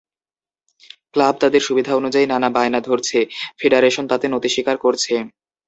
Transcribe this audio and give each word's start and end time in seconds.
Club 1.13 1.35
তাদের 1.41 1.61
সুবিধা 1.67 1.91
অনুযায়ী 1.95 2.25
নানা 2.29 2.49
বায়না 2.55 2.79
ধরছে, 2.81 3.19
ফেডারেশন 3.59 4.05
তাতে 4.11 4.25
নতি 4.27 4.49
স্বীকার 4.51 4.77
করছে। 4.77 5.13